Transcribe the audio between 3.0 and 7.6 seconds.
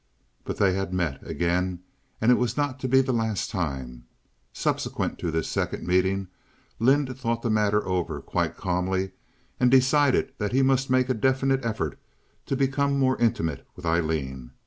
the last time. Subsequent to this second meeting, Lynde thought the